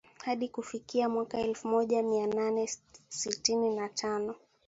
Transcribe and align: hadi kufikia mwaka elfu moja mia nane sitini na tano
hadi 0.25 0.47
kufikia 0.49 1.09
mwaka 1.09 1.39
elfu 1.39 1.67
moja 1.67 2.03
mia 2.03 2.27
nane 2.27 2.69
sitini 3.09 3.75
na 3.75 3.89
tano 3.89 4.35